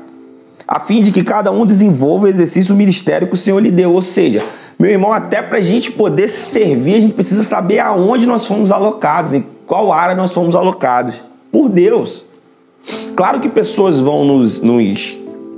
[0.68, 3.94] a fim de que cada um desenvolva o exercício ministério que o Senhor lhe deu.
[3.94, 4.42] Ou seja,
[4.80, 8.72] meu irmão, até para a gente poder servir, a gente precisa saber aonde nós fomos
[8.72, 11.24] alocados, em qual área nós fomos alocados.
[11.52, 12.24] Por Deus.
[13.16, 15.18] Claro que pessoas vão nos, nos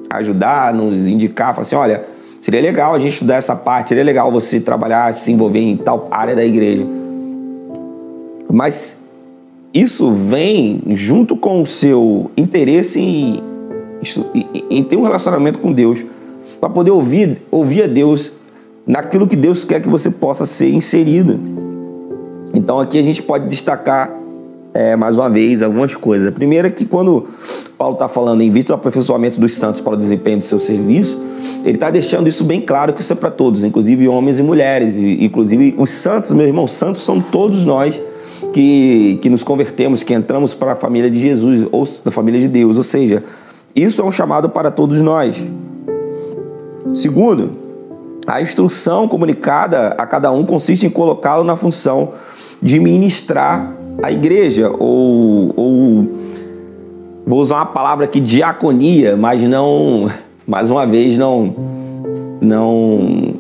[0.10, 2.04] ajudar, nos indicar, falar assim: olha,
[2.42, 6.08] seria legal a gente estudar essa parte, seria legal você trabalhar, se envolver em tal
[6.12, 6.86] área da igreja.
[8.52, 9.02] Mas
[9.74, 13.53] isso vem junto com o seu interesse em
[14.70, 16.04] em ter um relacionamento com Deus,
[16.60, 18.32] para poder ouvir, ouvir a Deus
[18.86, 21.40] naquilo que Deus quer que você possa ser inserido.
[22.54, 24.12] Então aqui a gente pode destacar
[24.74, 26.28] é, mais uma vez algumas coisas.
[26.28, 27.28] A primeira é que quando
[27.78, 31.20] Paulo está falando em vista do aperfeiçoamento dos santos para o desempenho do seu serviço,
[31.64, 34.96] ele está deixando isso bem claro que isso é para todos, inclusive homens e mulheres,
[34.98, 38.02] inclusive os santos, meu irmão, santos são todos nós
[38.54, 42.48] que, que nos convertemos, que entramos para a família de Jesus ou da família de
[42.48, 43.24] Deus, ou seja,
[43.76, 45.44] isso é um chamado para todos nós.
[46.94, 47.52] Segundo,
[48.28, 52.12] a instrução comunicada a cada um consiste em colocá-lo na função
[52.62, 56.10] de ministrar a igreja, ou, ou
[57.26, 60.10] vou usar uma palavra aqui, diaconia, mas não,
[60.48, 61.54] mais uma vez, não,
[62.42, 63.34] não,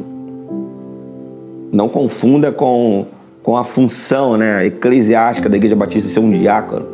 [1.71, 3.05] não confunda com,
[3.41, 6.85] com a função né, eclesiástica da Igreja Batista ser um diácono.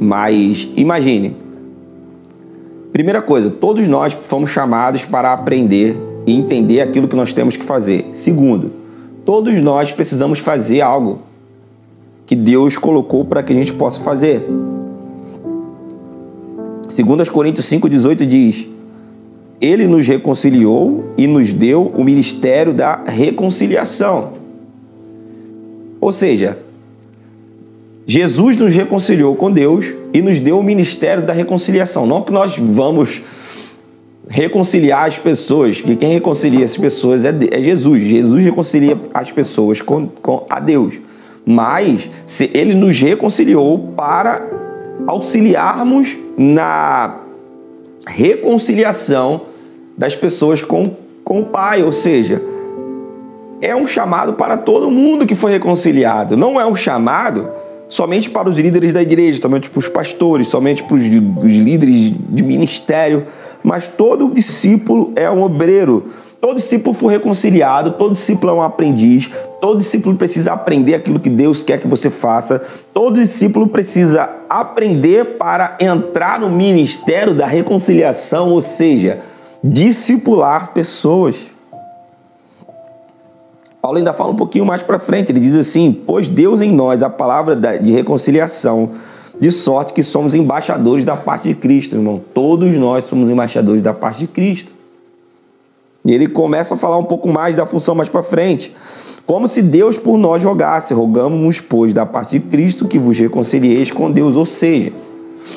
[0.00, 1.36] Mas imagine,
[2.96, 5.94] Primeira coisa, todos nós fomos chamados para aprender
[6.26, 8.06] e entender aquilo que nós temos que fazer.
[8.12, 8.72] Segundo,
[9.22, 11.18] todos nós precisamos fazer algo
[12.24, 14.42] que Deus colocou para que a gente possa fazer.
[16.88, 18.66] 2 Coríntios 5,18 diz:
[19.60, 24.32] Ele nos reconciliou e nos deu o ministério da reconciliação.
[26.00, 26.56] Ou seja,
[28.06, 32.06] Jesus nos reconciliou com Deus e nos deu o ministério da reconciliação.
[32.06, 33.20] Não que nós vamos
[34.28, 38.00] reconciliar as pessoas, que quem reconcilia as pessoas é, é Jesus.
[38.04, 41.00] Jesus reconcilia as pessoas com, com a Deus.
[41.44, 44.40] Mas se ele nos reconciliou para
[45.04, 47.22] auxiliarmos na
[48.06, 49.42] reconciliação
[49.98, 50.92] das pessoas com,
[51.24, 52.40] com o Pai, ou seja,
[53.60, 56.36] é um chamado para todo mundo que foi reconciliado.
[56.36, 57.48] Não é um chamado
[57.88, 62.42] somente para os líderes da igreja, somente para os pastores, somente para os, líderes de
[62.42, 63.24] ministério,
[63.62, 66.04] mas todo discípulo é um obreiro.
[66.40, 71.30] Todo discípulo foi reconciliado, todo discípulo é um aprendiz, todo discípulo precisa aprender aquilo que
[71.30, 78.50] Deus quer que você faça, todo discípulo precisa aprender para entrar no ministério da reconciliação,
[78.50, 79.20] ou seja,
[79.64, 81.55] discipular pessoas.
[83.86, 87.04] Paulo ainda fala um pouquinho mais para frente, ele diz assim: Pois Deus em nós
[87.04, 88.90] a palavra de reconciliação,
[89.40, 92.20] de sorte que somos embaixadores da parte de Cristo, irmão.
[92.34, 94.72] Todos nós somos embaixadores da parte de Cristo.
[96.04, 98.74] E ele começa a falar um pouco mais da função mais para frente.
[99.24, 103.92] Como se Deus por nós rogasse, rogamos, pois, da parte de Cristo que vos reconcilieis
[103.92, 104.34] com Deus.
[104.34, 104.92] Ou seja,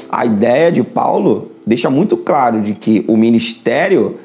[0.07, 4.17] a ideia de Paulo deixa muito claro de que o ministério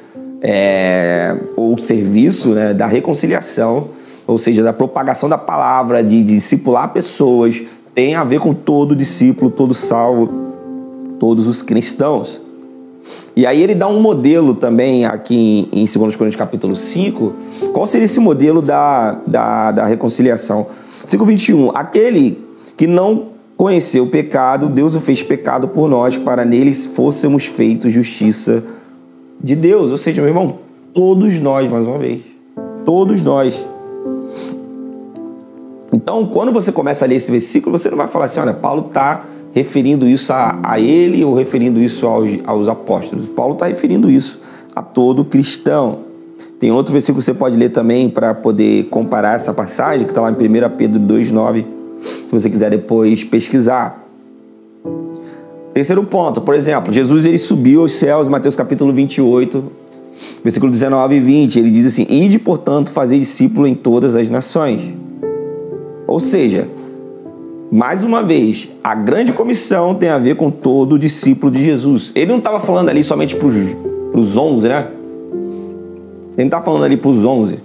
[0.47, 3.87] é, ou serviço né, da reconciliação,
[4.27, 7.63] ou seja, da propagação da palavra, de, de discipular pessoas,
[7.95, 10.27] tem a ver com todo discípulo, todo salvo,
[11.19, 12.39] todos os cristãos.
[13.35, 17.33] E aí ele dá um modelo também aqui em, em 2 Coríntios capítulo 5.
[17.73, 20.67] Qual seria esse modelo da, da, da reconciliação?
[21.07, 21.71] 5,21.
[21.73, 22.39] Aquele
[22.77, 27.91] que não conheceu o pecado, Deus o fez pecado por nós, para neles fôssemos feitos
[27.91, 28.63] justiça
[29.45, 29.91] de Deus.
[29.91, 30.55] Ou seja, meu irmão,
[30.91, 32.21] todos nós, mais uma vez.
[32.83, 33.65] Todos nós.
[35.93, 38.87] Então, quando você começa a ler esse versículo, você não vai falar assim, olha, Paulo
[38.87, 43.27] está referindo isso a, a ele ou referindo isso aos, aos apóstolos.
[43.27, 44.41] Paulo está referindo isso
[44.75, 45.99] a todo cristão.
[46.59, 50.21] Tem outro versículo que você pode ler também para poder comparar essa passagem, que está
[50.21, 51.63] lá em 1 Pedro 2,9,
[52.01, 54.04] se você quiser depois pesquisar.
[55.75, 59.61] Terceiro ponto, por exemplo, Jesus ele subiu aos céus, Mateus capítulo 28,
[60.41, 64.93] versículo 19 e 20, ele diz assim: Ide, portanto, fazer discípulo em todas as nações.
[66.07, 66.65] Ou seja,
[67.69, 72.09] mais uma vez, a grande comissão tem a ver com todo discípulo de Jesus.
[72.15, 74.87] Ele não estava falando ali somente para os 11, né?
[75.33, 77.59] Ele não estava falando ali para os 11.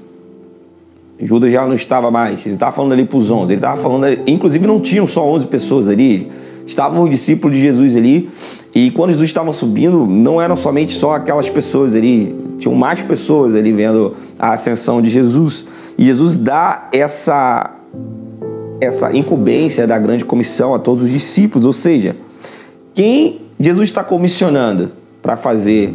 [1.20, 2.44] Judas já não estava mais.
[2.44, 3.52] Ele estava falando ali para os 11.
[3.52, 6.28] Ele estava falando, inclusive não tinham só 11 pessoas ali
[6.66, 8.28] estavam os discípulos de Jesus ali.
[8.74, 13.54] E quando Jesus estava subindo, não eram somente só aquelas pessoas ali, tinham mais pessoas
[13.54, 15.64] ali vendo a ascensão de Jesus.
[15.98, 17.76] E Jesus dá essa
[18.80, 22.16] essa incumbência da grande comissão a todos os discípulos, ou seja,
[22.94, 25.94] quem Jesus está comissionando para fazer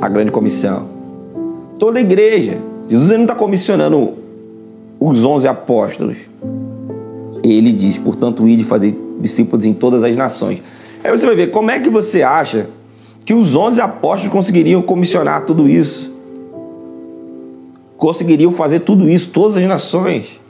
[0.00, 0.86] a grande comissão?
[1.78, 2.58] Toda a igreja.
[2.88, 4.12] Jesus não está comissionando
[5.00, 6.18] os onze apóstolos.
[7.42, 10.62] Ele diz, portanto, ir de fazer discípulos em todas as nações.
[11.02, 12.68] Aí você vai ver como é que você acha
[13.24, 16.12] que os 11 apóstolos conseguiriam comissionar tudo isso?
[17.96, 20.40] Conseguiriam fazer tudo isso, todas as nações.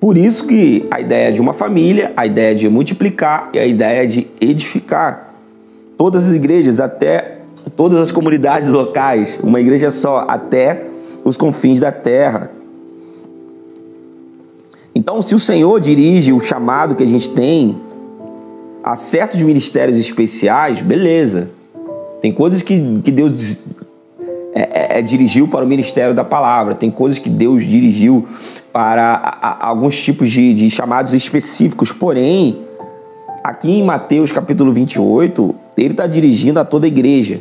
[0.00, 4.06] Por isso que a ideia de uma família, a ideia de multiplicar e a ideia
[4.06, 5.34] de edificar
[5.96, 7.38] todas as igrejas, até
[7.76, 10.84] todas as comunidades locais, uma igreja só, até
[11.24, 12.50] os confins da terra.
[14.98, 17.76] Então, se o Senhor dirige o chamado que a gente tem
[18.82, 21.50] a certos ministérios especiais, beleza.
[22.20, 23.58] Tem coisas que, que Deus
[24.52, 28.26] é, é, é, dirigiu para o ministério da palavra, tem coisas que Deus dirigiu
[28.72, 31.92] para a, a, alguns tipos de, de chamados específicos.
[31.92, 32.58] Porém,
[33.44, 37.40] aqui em Mateus capítulo 28, ele está dirigindo a toda a igreja.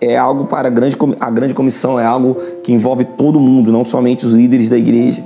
[0.00, 3.84] É algo para a grande, a grande comissão, é algo que envolve todo mundo, não
[3.84, 5.22] somente os líderes da igreja.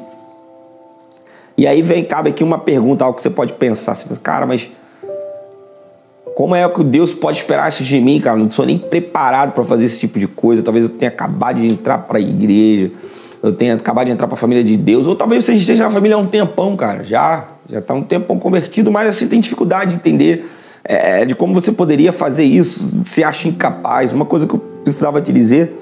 [1.56, 3.94] E aí vem, cabe aqui uma pergunta, algo que você pode pensar.
[3.94, 4.70] Você cara, mas
[6.34, 8.38] como é que Deus pode esperar isso de mim, cara?
[8.38, 10.62] Não sou nem preparado para fazer esse tipo de coisa.
[10.62, 12.90] Talvez eu tenha acabado de entrar para a igreja,
[13.42, 15.90] eu tenha acabado de entrar para a família de Deus, ou talvez você esteja na
[15.90, 17.04] família há um tempão, cara.
[17.04, 20.48] Já, já está um tempão convertido, mas assim tem dificuldade de entender
[20.84, 24.12] é, de como você poderia fazer isso, se acha incapaz.
[24.12, 25.72] Uma coisa que eu precisava te dizer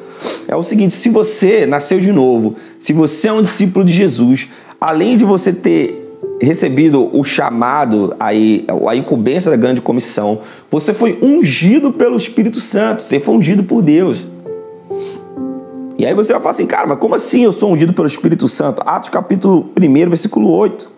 [0.49, 4.49] é o seguinte: se você nasceu de novo, se você é um discípulo de Jesus,
[4.81, 6.01] além de você ter
[6.41, 10.41] recebido o chamado, aí, a incumbência da grande comissão,
[10.71, 14.19] você foi ungido pelo Espírito Santo, você foi ungido por Deus.
[15.99, 18.49] E aí você vai falar assim, cara, mas como assim eu sou ungido pelo Espírito
[18.49, 18.83] Santo?
[18.87, 20.91] Atos capítulo 1, versículo 8.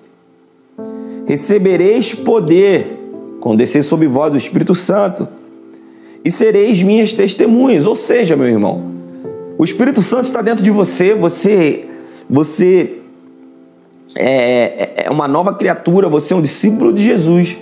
[1.26, 3.00] Recebereis poder
[3.40, 5.26] quando descer sobre vós o Espírito Santo
[6.24, 7.84] e sereis minhas testemunhas.
[7.84, 8.92] Ou seja, meu irmão,
[9.58, 11.84] o Espírito Santo está dentro de você, você,
[12.30, 13.01] você
[14.16, 17.56] é, é uma nova criatura, você é um discípulo de Jesus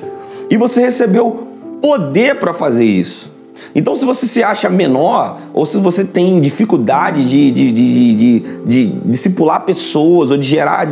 [0.49, 1.49] e você recebeu
[1.81, 3.31] poder para fazer isso.
[3.75, 8.41] Então, se você se acha menor, ou se você tem dificuldade de, de, de, de,
[8.67, 10.89] de discipular pessoas, ou de gerar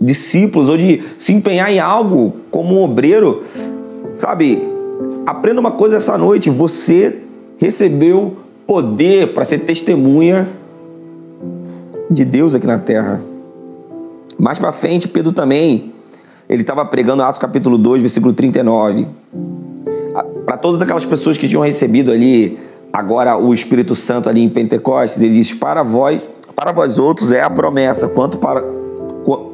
[0.00, 3.42] discípulos, ou de se empenhar em algo como um obreiro,
[4.14, 4.60] sabe,
[5.24, 7.18] aprenda uma coisa essa noite: você
[7.58, 10.48] recebeu poder para ser testemunha
[12.10, 13.20] de Deus aqui na terra.
[14.38, 15.92] Mais para frente, Pedro também,
[16.48, 19.06] ele estava pregando Atos capítulo 2, versículo 39.
[20.44, 22.58] Para todas aquelas pessoas que tinham recebido ali
[22.92, 27.42] agora o Espírito Santo ali em Pentecostes, ele diz: "Para vós, para vós outros é
[27.42, 28.62] a promessa, quanto para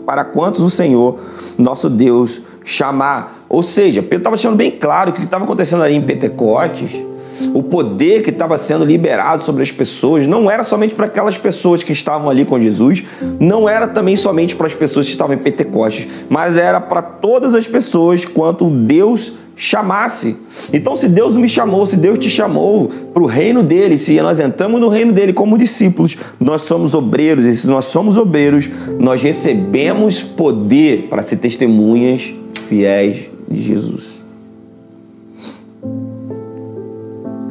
[0.05, 1.19] para quantos o Senhor,
[1.57, 3.45] nosso Deus, chamar".
[3.49, 7.12] Ou seja, Pedro estava deixando bem claro que o que estava acontecendo ali em Pentecostes
[7.55, 11.83] o poder que estava sendo liberado sobre as pessoas não era somente para aquelas pessoas
[11.83, 13.05] que estavam ali com Jesus,
[13.39, 17.55] não era também somente para as pessoas que estavam em Pentecostes, mas era para todas
[17.55, 20.37] as pessoas quanto Deus chamasse.
[20.73, 24.41] Então, se Deus me chamou, se Deus te chamou para o reino dele, se nós
[24.41, 29.23] entramos no reino dele como discípulos, nós somos obreiros, e se nós somos obreiros, nós
[29.23, 32.33] recebemos poder para ser testemunhas
[32.67, 34.22] fiéis de Jesus.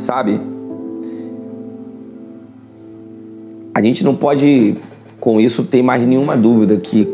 [0.01, 0.41] Sabe?
[3.73, 4.75] A gente não pode,
[5.19, 7.07] com isso, ter mais nenhuma dúvida que,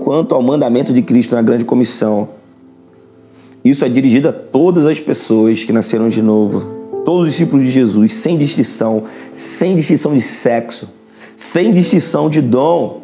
[0.00, 2.28] quanto ao mandamento de Cristo na grande comissão,
[3.64, 6.60] isso é dirigido a todas as pessoas que nasceram de novo,
[7.04, 10.88] todos os discípulos de Jesus, sem distinção, sem distinção de sexo,
[11.34, 13.02] sem distinção de dom.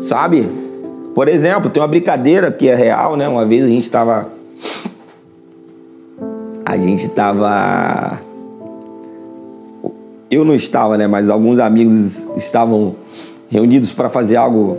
[0.00, 0.46] Sabe?
[1.14, 3.26] Por exemplo, tem uma brincadeira que é real, né?
[3.26, 4.35] Uma vez a gente estava
[6.66, 8.20] a gente tava.
[10.28, 11.06] Eu não estava, né?
[11.06, 12.96] Mas alguns amigos estavam
[13.48, 14.76] reunidos para fazer algo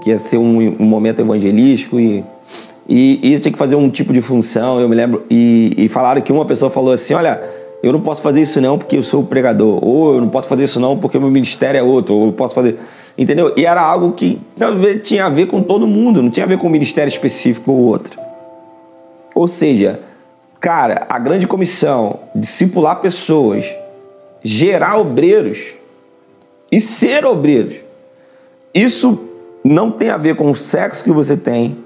[0.00, 2.24] que ia ser um, um momento evangelístico e,
[2.88, 4.78] e, e, eu tinha que fazer um tipo de função.
[4.78, 5.24] Eu me lembro.
[5.28, 7.42] E, e falaram que uma pessoa falou assim: Olha,
[7.82, 10.64] eu não posso fazer isso não porque eu sou pregador, ou eu não posso fazer
[10.64, 12.78] isso não porque meu ministério é outro, ou eu posso fazer.
[13.18, 13.52] Entendeu?
[13.56, 14.38] E era algo que
[15.02, 17.78] tinha a ver com todo mundo, não tinha a ver com um ministério específico ou
[17.78, 18.20] outro.
[19.34, 19.98] Ou seja,
[20.64, 23.66] Cara, a grande comissão, discipular pessoas,
[24.42, 25.58] gerar obreiros
[26.72, 27.74] e ser obreiros.
[28.72, 29.20] Isso
[29.62, 31.76] não tem a ver com o sexo que você tem.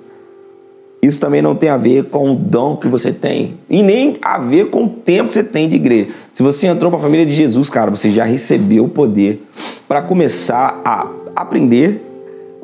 [1.02, 3.56] Isso também não tem a ver com o dom que você tem.
[3.68, 6.10] E nem a ver com o tempo que você tem de igreja.
[6.32, 9.42] Se você entrou para a família de Jesus, cara, você já recebeu o poder
[9.88, 12.00] para começar a aprender,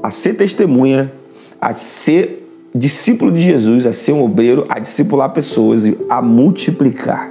[0.00, 1.12] a ser testemunha,
[1.61, 2.43] a ser
[2.74, 7.30] discípulo de Jesus, a ser um obreiro, a discipular pessoas e a multiplicar.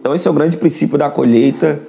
[0.00, 1.80] Então esse é o grande princípio da colheita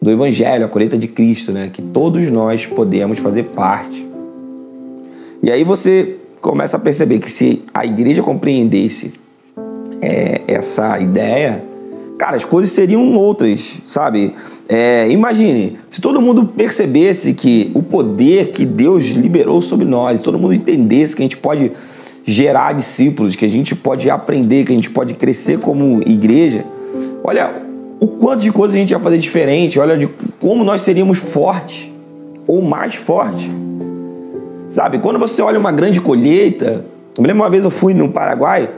[0.00, 1.68] do Evangelho, a colheita de Cristo, né?
[1.72, 4.06] Que todos nós podemos fazer parte.
[5.42, 9.12] E aí você começa a perceber que se a igreja compreendesse
[10.00, 11.62] é, essa ideia,
[12.18, 14.34] cara, as coisas seriam outras, sabe?
[14.68, 20.38] É, imagine, se todo mundo percebesse que o poder que Deus liberou sobre nós, todo
[20.38, 21.72] mundo entendesse que a gente pode
[22.26, 26.66] gerar discípulos, que a gente pode aprender, que a gente pode crescer como igreja,
[27.22, 27.62] olha
[28.00, 31.88] o quanto de coisas a gente ia fazer diferente, olha de como nós seríamos fortes
[32.46, 33.48] ou mais fortes.
[34.68, 36.84] Sabe, quando você olha uma grande colheita,
[37.16, 38.68] eu lembro uma vez eu fui no Paraguai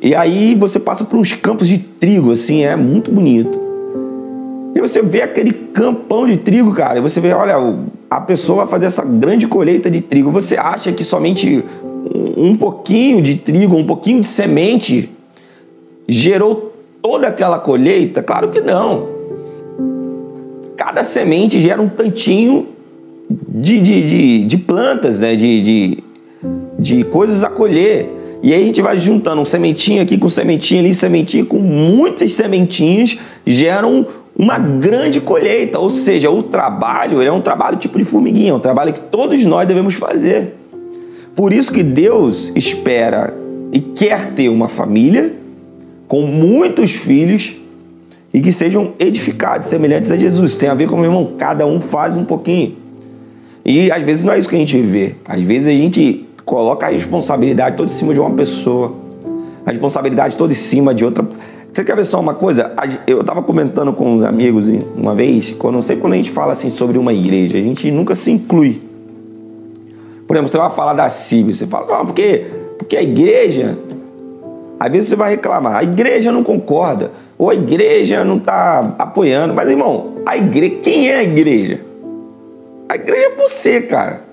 [0.00, 3.68] e aí você passa por uns campos de trigo, assim, é muito bonito.
[4.74, 7.56] E você vê aquele campão de trigo, cara, e você vê, olha,
[8.08, 10.30] a pessoa vai fazer essa grande colheita de trigo.
[10.30, 11.64] Você acha que somente
[12.36, 15.10] um pouquinho de trigo, um pouquinho de semente
[16.08, 18.22] gerou toda aquela colheita?
[18.22, 19.08] Claro que não.
[20.76, 22.68] Cada semente gera um tantinho
[23.28, 25.34] de, de, de, de plantas, né?
[25.34, 26.04] de, de,
[26.78, 28.17] de coisas a colher.
[28.42, 32.32] E aí a gente vai juntando um sementinho aqui com sementinho ali, sementinho com muitas
[32.32, 35.78] sementinhas, geram uma grande colheita.
[35.78, 39.44] Ou seja, o trabalho é um trabalho tipo de formiguinha, é um trabalho que todos
[39.44, 40.54] nós devemos fazer.
[41.34, 43.34] Por isso que Deus espera
[43.72, 45.32] e quer ter uma família
[46.06, 47.56] com muitos filhos
[48.32, 50.54] e que sejam edificados, semelhantes a Jesus.
[50.54, 52.76] Tem a ver com meu irmão, cada um faz um pouquinho.
[53.64, 55.14] E às vezes não é isso que a gente vê.
[55.24, 58.94] Às vezes a gente coloca a responsabilidade toda em cima de uma pessoa,
[59.66, 61.22] a responsabilidade toda em cima de outra.
[61.70, 62.72] Você quer ver só uma coisa?
[63.06, 66.54] Eu estava comentando com uns amigos uma vez, quando não sei quando a gente fala
[66.54, 68.80] assim sobre uma igreja, a gente nunca se inclui.
[70.26, 72.46] Por exemplo, você vai falar da CIB, você fala, não, porque,
[72.78, 73.78] porque a igreja.
[74.80, 79.52] Às vezes você vai reclamar, a igreja não concorda, ou a igreja não está apoiando.
[79.52, 81.80] Mas, irmão, a igreja, quem é a igreja?
[82.88, 84.27] A igreja é você, cara.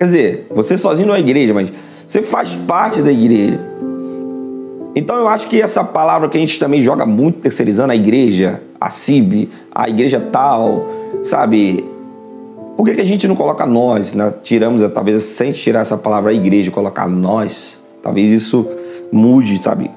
[0.00, 1.68] Quer dizer, você sozinho não é igreja, mas
[2.08, 3.60] você faz parte da igreja.
[4.96, 8.62] Então eu acho que essa palavra que a gente também joga muito terceirizando a igreja,
[8.80, 10.86] a CIB, a igreja tal,
[11.22, 11.84] sabe?
[12.78, 14.14] Por que, que a gente não coloca nós?
[14.14, 14.32] Né?
[14.42, 17.78] Tiramos, talvez, sem tirar essa palavra a igreja, colocar nós.
[18.02, 18.66] Talvez isso
[19.12, 19.90] mude, sabe?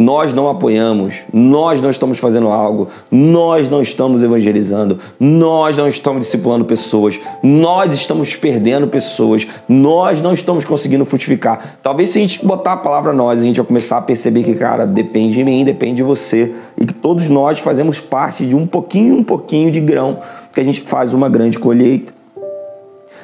[0.00, 6.22] Nós não apoiamos, nós não estamos fazendo algo, nós não estamos evangelizando, nós não estamos
[6.22, 11.76] discipulando pessoas, nós estamos perdendo pessoas, nós não estamos conseguindo frutificar.
[11.82, 14.54] Talvez se a gente botar a palavra nós, a gente vai começar a perceber que,
[14.54, 18.66] cara, depende de mim, depende de você, e que todos nós fazemos parte de um
[18.66, 20.20] pouquinho, um pouquinho de grão,
[20.54, 22.14] que a gente faz uma grande colheita.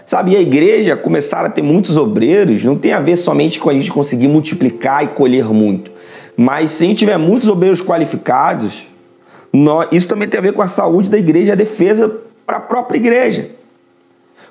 [0.05, 3.71] Sabe, e a igreja começar a ter muitos obreiros não tem a ver somente com
[3.71, 5.96] a gente conseguir multiplicar e colher muito.
[6.37, 8.87] Mas se a gente tiver muitos obreiros qualificados,
[9.53, 12.15] nós, isso também tem a ver com a saúde da igreja, a defesa
[12.47, 13.51] para a própria igreja.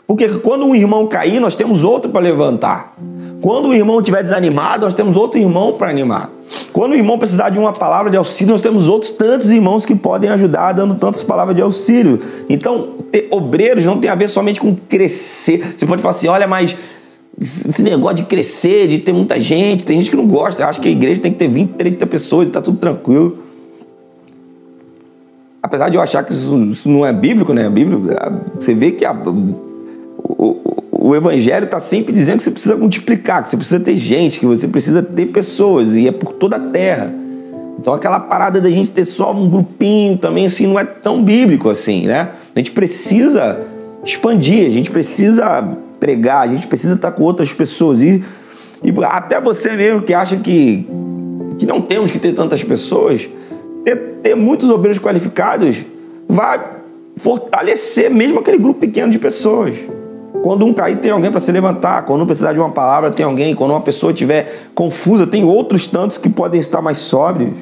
[0.08, 2.94] Porque quando um irmão cair, nós temos outro para levantar.
[3.42, 6.30] Quando o irmão estiver desanimado, nós temos outro irmão para animar.
[6.72, 9.96] Quando o irmão precisar de uma palavra de auxílio, nós temos outros tantos irmãos que
[9.96, 12.20] podem ajudar dando tantas palavras de auxílio.
[12.50, 15.76] Então, ter obreiros não tem a ver somente com crescer.
[15.78, 16.76] Você pode falar assim: olha, mas
[17.40, 20.88] esse negócio de crescer, de ter muita gente, tem gente que não gosta, acha que
[20.88, 23.38] a igreja tem que ter 20, 30 pessoas e tá tudo tranquilo.
[25.62, 27.66] Apesar de eu achar que isso, isso não é bíblico, né?
[27.66, 28.00] A Bíblia,
[28.54, 30.58] você vê que a, o,
[30.92, 34.46] o Evangelho está sempre dizendo que você precisa multiplicar, que você precisa ter gente, que
[34.46, 37.14] você precisa ter pessoas, e é por toda a terra.
[37.80, 41.70] Então aquela parada da gente ter só um grupinho também, assim, não é tão bíblico
[41.70, 42.30] assim, né?
[42.56, 43.60] A gente precisa
[44.06, 48.02] expandir, a gente precisa pregar, a gente precisa estar com outras pessoas.
[48.02, 48.24] E,
[48.84, 50.88] e até você mesmo que acha que,
[51.58, 53.28] que não temos que ter tantas pessoas,
[53.84, 55.78] ter, ter muitos obreiros qualificados
[56.28, 56.60] vai
[57.18, 59.76] fortalecer mesmo aquele grupo pequeno de pessoas.
[60.44, 62.06] Quando um cair, tem alguém para se levantar.
[62.06, 63.56] Quando um precisar de uma palavra, tem alguém.
[63.56, 67.54] Quando uma pessoa estiver confusa, tem outros tantos que podem estar mais sóbrios.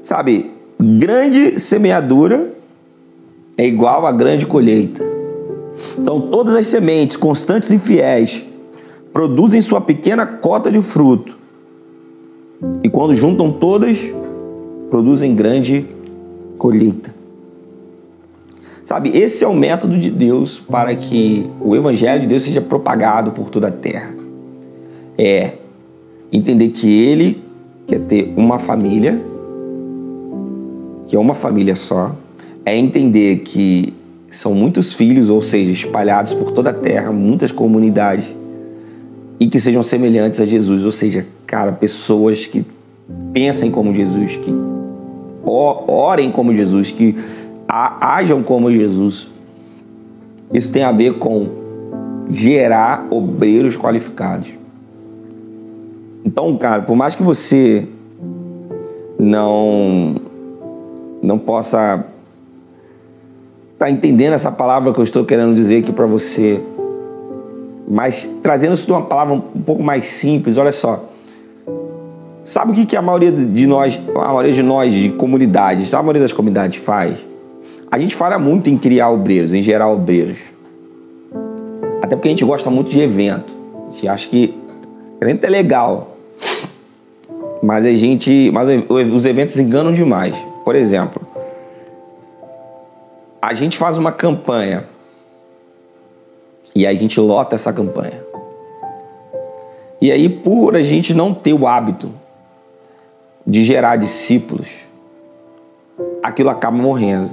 [0.00, 2.52] Sabe, grande semeadura
[3.56, 5.13] é igual a grande colheita.
[5.98, 8.44] Então, todas as sementes constantes e fiéis
[9.12, 11.36] produzem sua pequena cota de fruto.
[12.82, 14.12] E quando juntam todas,
[14.90, 15.86] produzem grande
[16.58, 17.14] colheita.
[18.84, 23.30] Sabe, esse é o método de Deus para que o evangelho de Deus seja propagado
[23.30, 24.14] por toda a terra.
[25.16, 25.52] É
[26.30, 27.42] entender que ele
[27.86, 29.20] quer ter uma família,
[31.08, 32.14] que é uma família só.
[32.66, 33.94] É entender que
[34.36, 38.34] são muitos filhos, ou seja, espalhados por toda a terra, muitas comunidades,
[39.38, 42.64] e que sejam semelhantes a Jesus, ou seja, cara, pessoas que
[43.32, 44.52] pensem como Jesus, que
[45.44, 47.16] orem como Jesus, que
[47.68, 49.28] ajam como Jesus.
[50.52, 51.48] Isso tem a ver com
[52.28, 54.48] gerar obreiros qualificados.
[56.24, 57.86] Então, cara, por mais que você
[59.18, 60.16] não
[61.22, 62.04] não possa
[63.84, 66.58] está entendendo essa palavra que eu estou querendo dizer aqui para você.
[67.86, 71.04] Mas trazendo isso de uma palavra um pouco mais simples, olha só.
[72.46, 76.02] Sabe o que, que a maioria de nós, a maioria de nós de comunidades, a
[76.02, 77.18] maioria das comunidades faz?
[77.90, 80.38] A gente fala muito em criar obreiros, em gerar obreiros.
[82.02, 83.54] Até porque a gente gosta muito de evento.
[83.88, 84.54] A gente acha que
[85.20, 86.16] evento é legal.
[87.62, 88.50] Mas a gente.
[88.52, 90.34] Mas os eventos enganam demais.
[90.64, 91.23] Por exemplo,
[93.44, 94.84] a gente faz uma campanha
[96.74, 98.24] e a gente lota essa campanha.
[100.00, 102.10] E aí, por a gente não ter o hábito
[103.46, 104.66] de gerar discípulos,
[106.22, 107.30] aquilo acaba morrendo.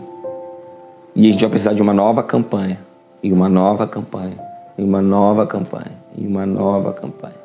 [1.16, 2.80] E a gente vai precisar de uma nova campanha,
[3.24, 4.38] e uma nova campanha,
[4.78, 7.42] e uma nova campanha, e uma nova campanha.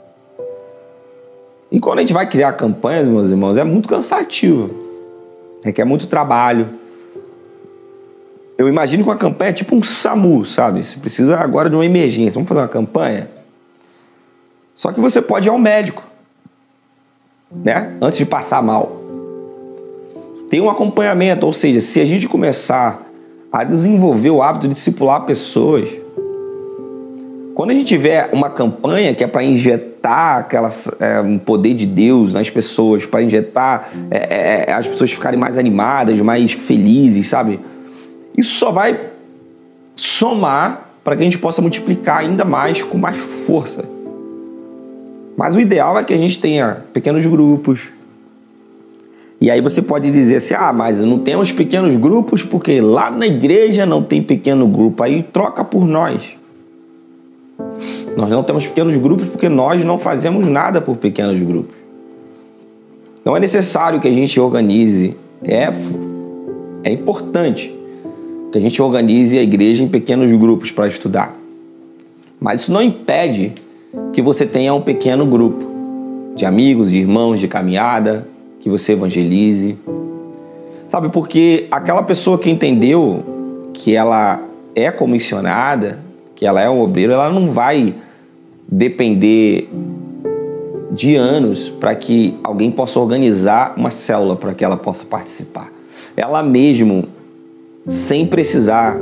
[1.71, 4.71] E quando a gente vai criar campanhas, meus irmãos, é muito cansativo.
[5.63, 6.86] Requer muito trabalho
[8.59, 10.83] eu imagino que uma campanha é tipo um SAMU, sabe?
[10.83, 12.33] Você precisa agora de uma emergência.
[12.33, 13.29] Vamos fazer uma campanha?
[14.75, 16.03] Só que você pode ir ao médico,
[17.51, 17.97] né?
[18.01, 19.01] Antes de passar mal.
[20.49, 23.03] Tem um acompanhamento, ou seja, se a gente começar
[23.53, 25.89] a desenvolver o hábito de discipular pessoas,
[27.55, 31.87] quando a gente tiver uma campanha que é para injetar aquela, é, um poder de
[31.87, 37.59] Deus nas pessoas, para injetar é, é, as pessoas ficarem mais animadas, mais felizes, sabe?
[38.37, 38.99] Isso só vai
[39.95, 43.85] somar para que a gente possa multiplicar ainda mais com mais força.
[45.37, 47.89] Mas o ideal é que a gente tenha pequenos grupos.
[49.41, 53.27] E aí você pode dizer assim: ah, mas não temos pequenos grupos porque lá na
[53.27, 55.03] igreja não tem pequeno grupo.
[55.03, 56.37] Aí troca por nós.
[58.17, 61.77] Nós não temos pequenos grupos porque nós não fazemos nada por pequenos grupos.
[63.25, 65.15] Não é necessário que a gente organize.
[65.45, 65.71] É,
[66.83, 67.76] é importante
[68.53, 71.37] que a gente organize a igreja em pequenos grupos para estudar.
[72.41, 73.53] Mas isso não impede
[74.13, 75.65] que você tenha um pequeno grupo.
[76.37, 78.29] de amigos, de irmãos, de caminhada,
[78.61, 79.77] que você evangelize.
[80.89, 84.41] Sabe, porque aquela pessoa que entendeu que ela
[84.75, 85.99] é comissionada,
[86.35, 87.95] que ela é um obreiro, ela não vai
[88.69, 89.69] depender
[90.91, 95.71] de anos para que alguém possa organizar uma célula para que ela possa participar.
[96.17, 97.05] Ela mesmo,
[97.87, 98.99] sem precisar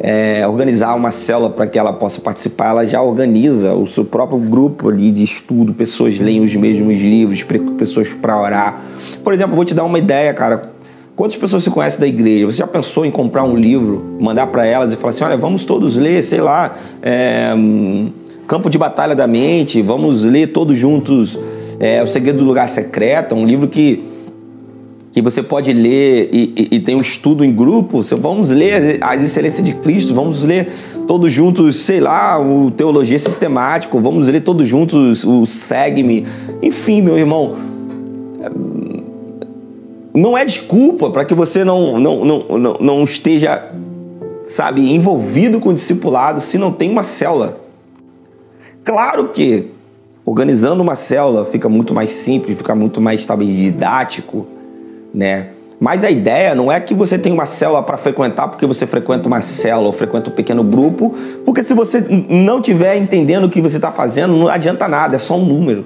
[0.00, 4.38] é, organizar uma célula para que ela possa participar, ela já organiza o seu próprio
[4.38, 7.44] grupo ali de estudo, pessoas leem os mesmos livros,
[7.78, 8.82] pessoas para orar.
[9.22, 10.72] Por exemplo, vou te dar uma ideia, cara.
[11.14, 12.46] Quantas pessoas se conhecem da igreja?
[12.46, 15.64] Você já pensou em comprar um livro, mandar para elas e falar assim: olha, vamos
[15.64, 17.52] todos ler, sei lá, é,
[18.48, 21.38] Campo de Batalha da Mente, vamos ler todos juntos
[21.78, 24.02] é, O Segredo do Lugar Secreto, um livro que,
[25.12, 28.02] que você pode ler e, e, e tem um estudo em grupo.
[28.16, 30.72] Vamos ler As Excelências de Cristo, vamos ler
[31.06, 36.26] todos juntos, sei lá, o Teologia Sistemático, vamos ler todos juntos o Segue-me.
[36.62, 37.56] Enfim, meu irmão,
[40.14, 43.70] não é desculpa para que você não, não, não, não, não esteja,
[44.46, 47.58] sabe, envolvido com o discipulado se não tem uma célula.
[48.82, 49.66] Claro que
[50.24, 54.46] organizando uma célula fica muito mais simples, fica muito mais talvez didático,
[55.14, 55.48] né?
[55.80, 59.26] Mas a ideia não é que você tenha uma célula para frequentar porque você frequenta
[59.26, 61.12] uma célula ou frequenta um pequeno grupo,
[61.44, 65.18] porque se você não estiver entendendo o que você está fazendo, não adianta nada, é
[65.18, 65.84] só um número.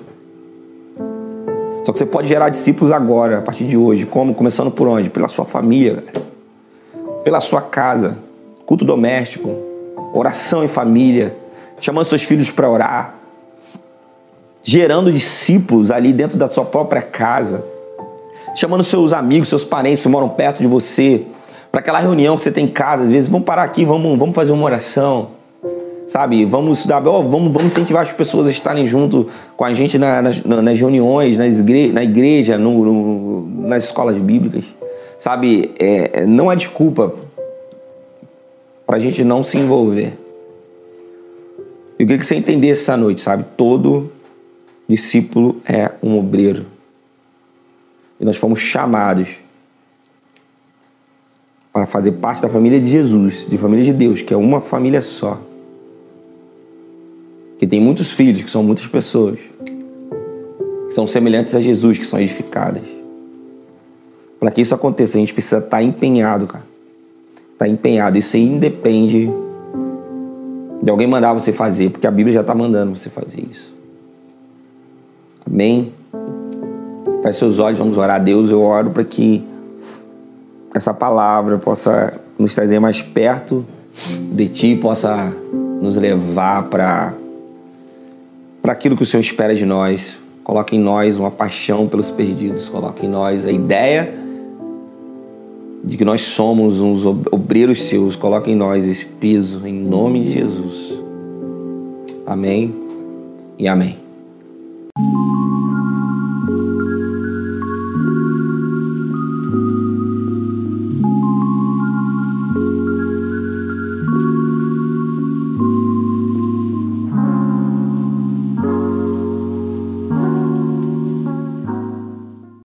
[1.83, 4.05] Só que você pode gerar discípulos agora, a partir de hoje.
[4.05, 4.35] Como?
[4.35, 5.09] Começando por onde?
[5.09, 6.05] Pela sua família,
[7.25, 8.19] pela sua casa,
[8.67, 9.55] culto doméstico,
[10.13, 11.35] oração em família,
[11.81, 13.15] chamando seus filhos para orar,
[14.63, 17.65] gerando discípulos ali dentro da sua própria casa,
[18.57, 21.23] chamando seus amigos, seus parentes que moram perto de você,
[21.71, 24.35] para aquela reunião que você tem em casa, às vezes, vamos parar aqui, vamos, vamos
[24.35, 25.29] fazer uma oração,
[26.09, 26.45] sabe?
[26.47, 30.23] Vamos estudar, oh, vamos, vamos incentivar as pessoas a estarem junto com a gente na,
[30.23, 34.65] nas, nas, reuniões, nas igre, na igreja, no, no, nas escolas bíblicas,
[35.19, 35.75] sabe?
[35.79, 37.13] É, não há desculpa
[38.87, 40.15] para a gente não se envolver.
[41.99, 43.45] E o que você entender essa noite, sabe?
[43.55, 44.11] Todo
[44.89, 46.76] discípulo é um obreiro.
[48.19, 49.37] E nós fomos chamados
[51.73, 55.03] para fazer parte da família de Jesus, de família de Deus, que é uma família
[55.03, 55.39] só.
[57.59, 59.39] Que tem muitos filhos, que são muitas pessoas.
[60.89, 62.83] Que são semelhantes a Jesus, que são edificadas.
[64.41, 66.65] Para que isso aconteça, a gente precisa estar empenhado, cara.
[67.53, 68.17] Estar tá empenhado.
[68.17, 69.29] Isso aí independe
[70.83, 73.75] de alguém mandar você fazer, porque a Bíblia já está mandando você fazer isso.
[75.45, 75.93] Amém?
[77.27, 78.53] Feche seus olhos, vamos orar a Deus.
[78.53, 79.43] Eu oro para que
[80.73, 83.67] essa palavra possa nos trazer mais perto
[84.33, 85.35] de Ti, possa
[85.83, 87.15] nos levar para
[88.63, 90.17] para aquilo que o Senhor espera de nós.
[90.45, 92.69] Coloque em nós uma paixão pelos perdidos.
[92.69, 94.15] Coloque em nós a ideia
[95.83, 98.15] de que nós somos uns obreiros seus.
[98.15, 100.99] Coloque em nós esse peso, em nome de Jesus.
[102.25, 102.73] Amém
[103.59, 104.06] e amém.